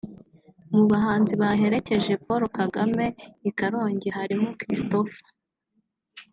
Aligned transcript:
Mu 0.75 0.83
bahanzi 0.91 1.33
baherekeje 1.41 2.11
Paul 2.25 2.43
Kagame 2.59 3.05
i 3.49 3.51
Karongi 3.57 4.07
harimo 4.17 4.49
Christopher 4.59 5.25